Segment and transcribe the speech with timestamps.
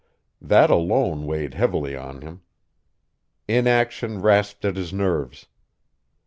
[0.41, 2.41] That alone weighed heavily on him.
[3.47, 5.45] Inaction rasped at his nerves.